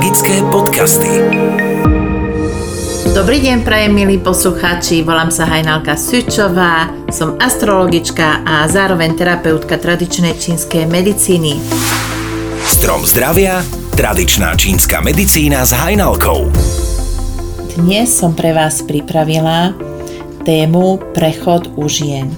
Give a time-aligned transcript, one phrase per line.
[0.00, 1.12] Magické podcasty.
[3.12, 10.40] Dobrý deň, prajem milí poslucháči, volám sa Hajnalka Sučová, som astrologička a zároveň terapeutka tradičnej
[10.40, 11.60] čínskej medicíny.
[12.64, 13.60] Strom zdravia,
[13.92, 16.48] tradičná čínska medicína s Hajnalkou.
[17.76, 19.76] Dnes som pre vás pripravila
[20.48, 22.32] tému Prechod u žien.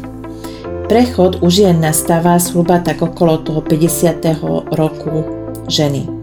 [0.90, 4.18] Prechod u žien nastáva zhruba tak okolo toho 50.
[4.74, 5.14] roku
[5.70, 6.21] ženy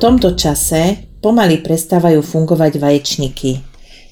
[0.00, 3.60] tomto čase pomaly prestávajú fungovať vaječníky.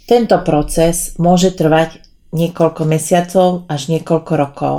[0.05, 2.05] Tento proces môže trvať
[2.37, 4.77] niekoľko mesiacov až niekoľko rokov.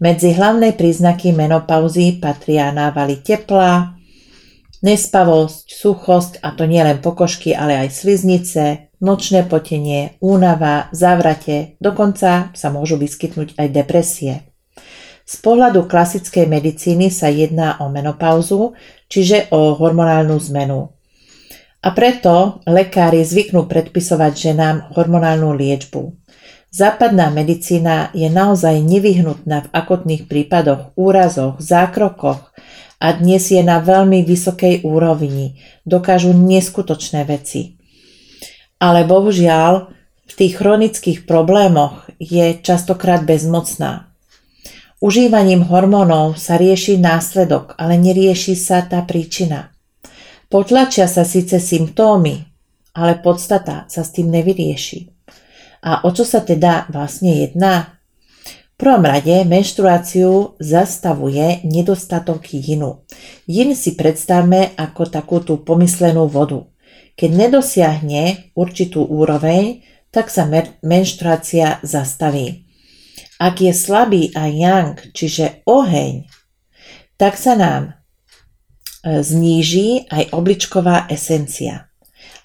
[0.00, 4.00] Medzi hlavné príznaky menopauzy patria návaly tepla,
[4.80, 12.68] nespavosť, suchosť, a to nielen pokožky, ale aj sliznice, nočné potenie, únava, závrate, dokonca sa
[12.72, 14.49] môžu vyskytnúť aj depresie.
[15.30, 18.74] Z pohľadu klasickej medicíny sa jedná o menopauzu,
[19.06, 20.90] čiže o hormonálnu zmenu.
[21.86, 26.18] A preto lekári zvyknú predpisovať ženám hormonálnu liečbu.
[26.74, 32.50] Západná medicína je naozaj nevyhnutná v akotných prípadoch, úrazoch, zákrokoch
[32.98, 35.62] a dnes je na veľmi vysokej úrovni.
[35.86, 37.78] Dokážu neskutočné veci.
[38.82, 39.94] Ale bohužiaľ,
[40.26, 44.09] v tých chronických problémoch je častokrát bezmocná.
[45.00, 49.72] Užívaním hormónov sa rieši následok, ale nerieši sa tá príčina.
[50.52, 52.44] Potlačia sa síce symptómy,
[52.92, 55.08] ale podstata sa s tým nevyrieši.
[55.88, 57.96] A o čo sa teda vlastne jedná?
[58.44, 63.00] V prvom rade menštruáciu zastavuje nedostatok jinu.
[63.48, 66.68] Jin si predstavme ako takú tú pomyslenú vodu.
[67.16, 69.80] Keď nedosiahne určitú úroveň,
[70.12, 70.44] tak sa
[70.84, 72.68] menštruácia zastaví.
[73.40, 76.28] Ak je slabý a yang, čiže oheň,
[77.16, 81.88] tak sa nám e, zníži aj obličková esencia.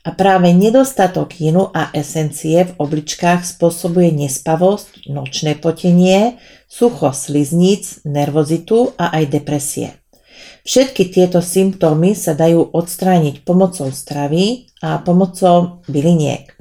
[0.07, 6.39] A práve nedostatok jinu a esencie v obličkách spôsobuje nespavosť, nočné potenie,
[6.71, 9.99] sucho slizníc, nervozitu a aj depresie.
[10.63, 16.54] Všetky tieto symptómy sa dajú odstrániť pomocou stravy a pomocou byliniek.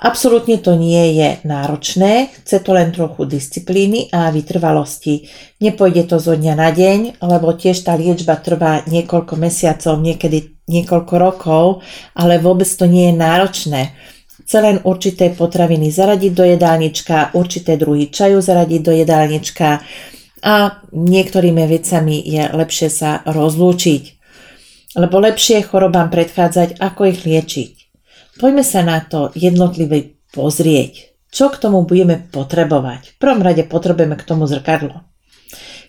[0.00, 5.28] Absolútne to nie je náročné, chce to len trochu disciplíny a vytrvalosti.
[5.60, 11.14] Nepôjde to zo dňa na deň, lebo tiež tá liečba trvá niekoľko mesiacov, niekedy niekoľko
[11.20, 11.64] rokov,
[12.16, 13.82] ale vôbec to nie je náročné.
[14.48, 19.84] Chce len určité potraviny zaradiť do jedálnička, určité druhy čaju zaradiť do jedálnička
[20.40, 24.02] a niektorými vecami je lepšie sa rozlúčiť.
[24.96, 27.79] Lebo lepšie chorobám predchádzať, ako ich liečiť.
[28.40, 31.12] Poďme sa na to jednotlivé pozrieť.
[31.28, 33.12] Čo k tomu budeme potrebovať?
[33.12, 35.04] V prvom rade potrebujeme k tomu zrkadlo.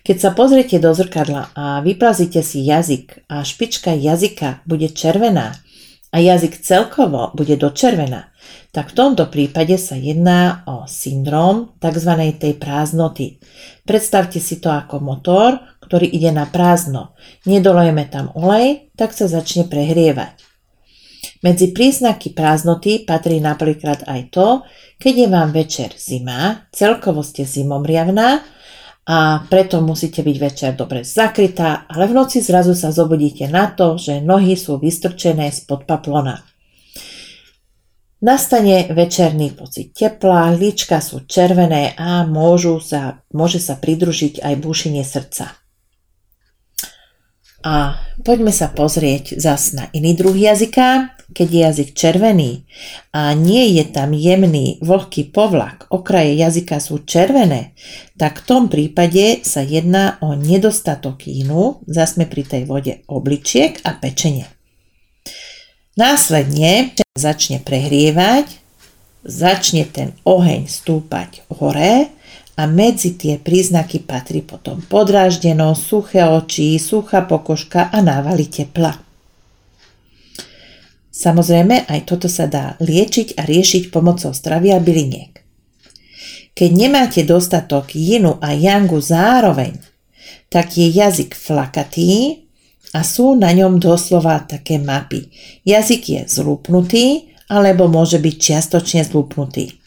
[0.04, 5.56] Keď sa pozriete do zrkadla a vyplazíte si jazyk a špička jazyka bude červená
[6.12, 8.28] a jazyk celkovo bude dočervená,
[8.68, 12.36] tak v tomto prípade sa jedná o syndrom tzv.
[12.36, 13.40] tej prázdnoty.
[13.88, 17.16] Predstavte si to ako motor, ktorý ide na prázdno.
[17.48, 20.51] Nedolejeme tam olej, tak sa začne prehrievať.
[21.42, 24.48] Medzi príznaky prázdnoty patrí napríklad aj to,
[24.94, 28.46] keď je vám večer zima, celkovo ste zimomriavná
[29.10, 33.98] a preto musíte byť večer dobre zakrytá, ale v noci zrazu sa zobudíte na to,
[33.98, 36.46] že nohy sú vystrčené spod paplona.
[38.22, 45.02] Nastane večerný pocit tepla, líčka sú červené a môžu sa, môže sa pridružiť aj búšenie
[45.02, 45.58] srdca.
[47.66, 51.18] A poďme sa pozrieť zas na iný druh jazyka.
[51.32, 52.68] Keď je jazyk červený.
[53.16, 57.72] A nie je tam jemný, vlhký povlak, okraje jazyka sú červené,
[58.20, 63.96] tak v tom prípade sa jedná o nedostatok jínu, zasme pri tej vode obličiek a
[63.96, 64.44] pečenie.
[65.96, 68.48] Následne začne prehrievať,
[69.24, 72.12] začne ten oheň stúpať hore
[72.56, 78.92] a medzi tie príznaky patrí potom podráždenosť, suché oči, suchá pokožka a návaly tepla.
[81.12, 85.32] Samozrejme, aj toto sa dá liečiť a riešiť pomocou stravy a byliniek.
[86.52, 89.76] Keď nemáte dostatok jinu a yangu zároveň,
[90.52, 92.44] tak je jazyk flakatý
[92.92, 95.32] a sú na ňom doslova také mapy.
[95.64, 99.81] Jazyk je zlúpnutý alebo môže byť čiastočne zlúpnutý.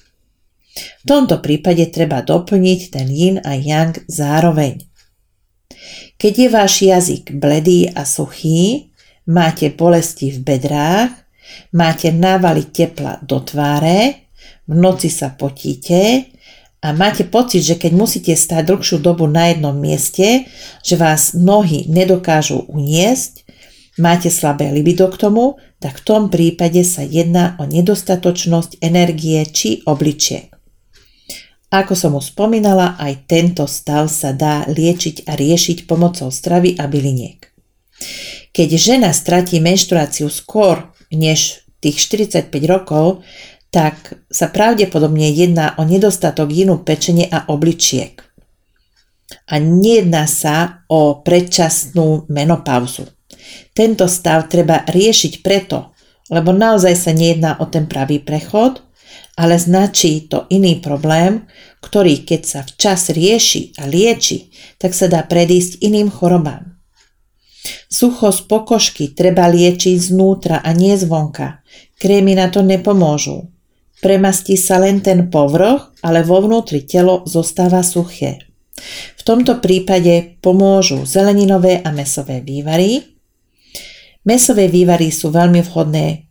[0.75, 4.83] V tomto prípade treba doplniť ten yin a yang zároveň.
[6.15, 8.91] Keď je váš jazyk bledý a suchý,
[9.27, 11.11] máte bolesti v bedrách,
[11.75, 14.27] máte návaly tepla do tváre,
[14.65, 16.31] v noci sa potíte
[16.81, 20.49] a máte pocit, že keď musíte stať dlhšiu dobu na jednom mieste,
[20.81, 23.45] že vás nohy nedokážu uniesť,
[24.01, 29.85] máte slabé libido k tomu, tak v tom prípade sa jedná o nedostatočnosť energie či
[29.85, 30.54] obličiek.
[31.73, 36.85] Ako som už spomínala, aj tento stav sa dá liečiť a riešiť pomocou stravy a
[36.85, 37.41] byliniek.
[38.55, 43.25] Keď žena stratí menštruáciu skôr než tých 45 rokov,
[43.73, 48.23] tak sa pravdepodobne jedná o nedostatok jinu pečenie a obličiek.
[49.51, 53.09] A nejedná sa o predčasnú menopauzu.
[53.75, 55.91] Tento stav treba riešiť preto,
[56.31, 58.84] lebo naozaj sa nejedná o ten pravý prechod,
[59.35, 61.43] ale značí to iný problém,
[61.83, 64.49] ktorý keď sa včas rieši a lieči,
[64.79, 66.79] tak sa dá predísť iným chorobám.
[67.91, 71.61] Suchosť pokožky treba liečiť znútra a nie zvonka.
[71.99, 73.51] Krémy na to nepomôžu.
[73.99, 78.45] Premastí sa len ten povrch, ale vo vnútri telo zostáva suché.
[79.17, 83.01] V tomto prípade pomôžu zeleninové a mesové vývary.
[84.27, 86.25] Mesové vývary sú veľmi vhodné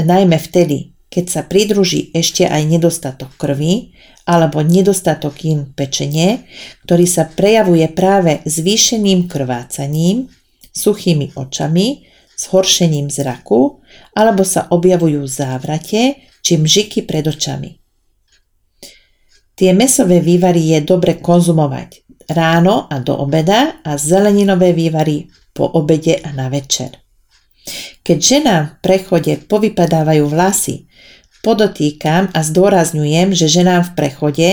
[0.00, 3.92] najmä vtedy, keď sa pridruží ešte aj nedostatok krvi
[4.24, 6.46] alebo nedostatok in pečenie,
[6.86, 10.30] ktorý sa prejavuje práve zvýšeným krvácaním,
[10.70, 12.06] suchými očami,
[12.38, 13.82] zhoršením zraku
[14.14, 17.76] alebo sa objavujú závrate či mžiky pred očami.
[19.58, 26.16] Tie mesové vývary je dobre konzumovať ráno a do obeda a zeleninové vývary po obede
[26.22, 27.09] a na večer.
[28.00, 30.90] Keď žena v prechode povypadávajú vlasy,
[31.44, 34.50] podotýkam a zdôrazňujem, že ženám v prechode,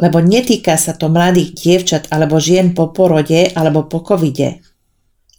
[0.00, 4.64] lebo netýka sa to mladých dievčat alebo žien po porode alebo po covide,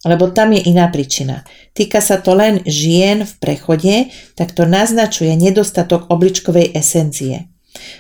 [0.06, 1.46] lebo tam je iná príčina.
[1.74, 3.96] Týka sa to len žien v prechode,
[4.38, 7.50] tak to naznačuje nedostatok obličkovej esencie.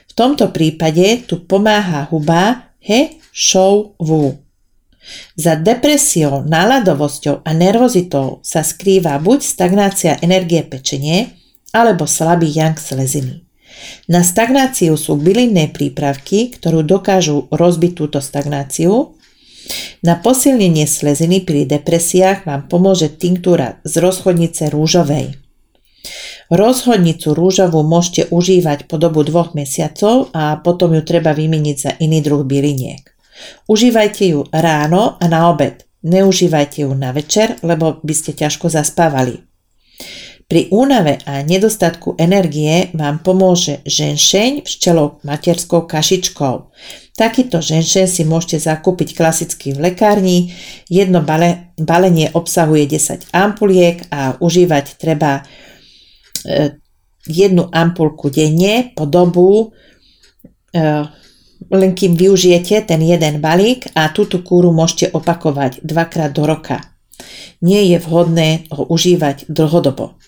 [0.10, 4.41] V tomto prípade tu pomáha huba he, show, vu.
[5.36, 11.36] Za depresiou, náladovosťou a nervozitou sa skrýva buď stagnácia energie pečenie,
[11.74, 13.48] alebo slabý yang sleziny.
[14.06, 19.18] Na stagnáciu sú bylinné prípravky, ktorú dokážu rozbiť túto stagnáciu
[20.02, 25.38] na posilnenie sleziny pri depresiách vám pomôže tinktúra z rozchodnice rúžovej.
[26.52, 32.20] Rozhodnicu rúžovú môžete užívať po dobu dvoch mesiacov a potom ju treba vymeniť za iný
[32.20, 33.11] druh byliniek.
[33.68, 35.86] Užívajte ju ráno a na obed.
[36.04, 39.46] Neužívajte ju na večer, lebo by ste ťažko zaspávali.
[40.52, 46.56] Pri únave a nedostatku energie vám pomôže ženšeň včelou materskou kašičkou.
[47.16, 50.52] Takýto ženšen si môžete zakúpiť klasicky v lekárni.
[50.92, 56.76] Jedno bale, balenie obsahuje 10 ampuliek a užívať treba e,
[57.32, 59.72] jednu ampulku denne po dobu,
[60.76, 60.86] e,
[61.72, 66.84] len kým využijete ten jeden balík a túto kúru môžete opakovať dvakrát do roka.
[67.64, 70.20] Nie je vhodné ho užívať dlhodobo.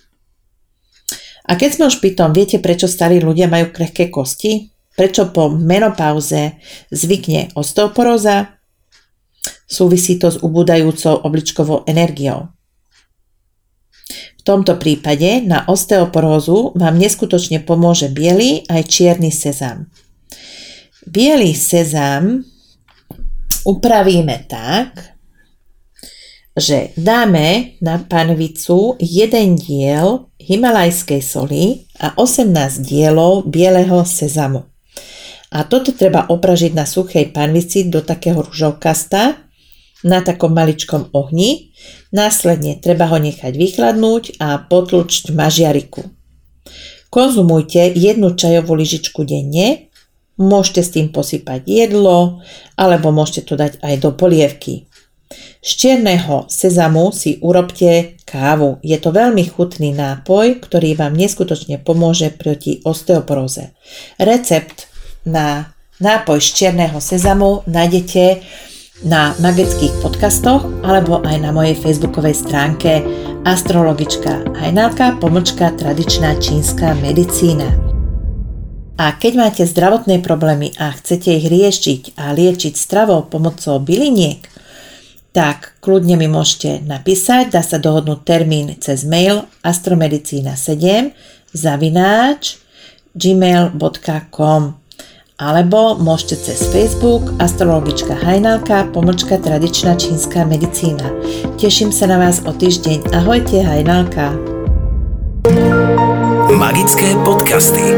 [1.43, 4.71] A keď sme už pri tom, viete prečo starí ľudia majú krehké kosti?
[4.95, 6.55] Prečo po menopauze
[6.93, 8.55] zvykne osteoporóza?
[9.67, 12.53] Súvisí to s ubúdajúcou obličkovou energiou.
[14.39, 19.89] V tomto prípade na osteoporózu vám neskutočne pomôže biely aj čierny sezam.
[21.03, 22.39] Bielý sezam
[23.67, 25.19] upravíme tak,
[26.55, 34.63] že dáme na panvicu jeden diel himalajskej soli a 18 dielov bieleho sezamu.
[35.51, 39.43] A toto treba opražiť na suchej panvici do takého ružovkasta
[40.07, 41.75] na takom maličkom ohni.
[42.15, 46.07] Následne treba ho nechať vychladnúť a potlučť mažiariku.
[47.11, 49.92] Konzumujte jednu čajovú lyžičku denne,
[50.37, 52.41] môžete s tým posypať jedlo,
[52.79, 54.89] alebo môžete to dať aj do polievky.
[55.63, 58.83] Z čierneho sezamu si urobte kávu.
[58.83, 63.71] Je to veľmi chutný nápoj, ktorý vám neskutočne pomôže proti osteoporóze.
[64.19, 64.91] Recept
[65.25, 65.73] na
[66.03, 68.43] nápoj z čierneho sezamu nájdete
[69.07, 73.03] na magických podcastoch alebo aj na mojej facebookovej stránke
[73.43, 77.92] astrologička Hajnalka pomlčka tradičná čínska medicína.
[78.93, 84.45] A keď máte zdravotné problémy a chcete ich riešiť a liečiť stravou pomocou byliniek,
[85.33, 91.09] tak kľudne mi môžete napísať, dá sa dohodnúť termín cez mail astromedicína7
[91.57, 92.61] zavináč
[93.17, 94.77] gmail.com
[95.41, 101.09] alebo môžete cez Facebook astrologička Hajnalka pomlčka tradičná čínska medicína.
[101.57, 103.09] Teším sa na vás o týždeň.
[103.17, 104.37] Ahojte Hajnalka.
[106.53, 107.97] Magické podcasty